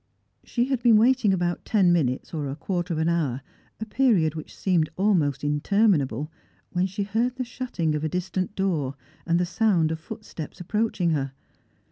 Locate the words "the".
7.35-7.43, 9.39-9.45